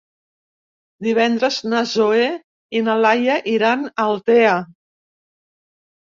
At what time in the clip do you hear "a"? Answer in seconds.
3.93-4.09